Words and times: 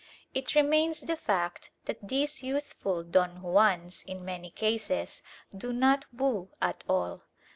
It 0.33 0.55
remains 0.55 1.01
the 1.01 1.15
fact 1.15 1.69
that 1.85 2.07
these 2.09 2.41
youthful 2.41 3.03
Don 3.03 3.41
Juans 3.43 4.01
in 4.07 4.25
many 4.25 4.49
cases 4.49 5.21
do 5.55 5.71
not 5.71 6.05
woo 6.11 6.49
at 6.59 6.83
all. 6.89 7.21